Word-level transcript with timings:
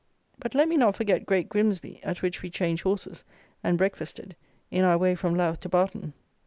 But 0.39 0.55
let 0.55 0.67
me 0.67 0.77
not 0.77 0.95
forget 0.95 1.27
Great 1.27 1.47
Grimsby, 1.47 1.99
at 2.01 2.23
which 2.23 2.41
we 2.41 2.49
changed 2.49 2.81
horses, 2.81 3.23
and 3.63 3.77
breakfasted, 3.77 4.35
in 4.71 4.83
our 4.83 4.97
way 4.97 5.13
from 5.13 5.35
Louth 5.35 5.59
to 5.59 5.69
Barton. 5.69 6.13